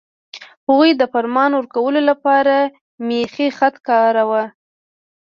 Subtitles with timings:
[0.67, 2.55] هغوی د فرمان ورکولو لپاره
[3.07, 4.43] میخي خط کاراوه.